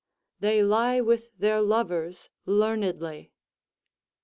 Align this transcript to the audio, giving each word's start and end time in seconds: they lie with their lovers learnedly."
they 0.39 0.63
lie 0.63 0.99
with 0.99 1.37
their 1.37 1.61
lovers 1.61 2.31
learnedly." 2.47 3.31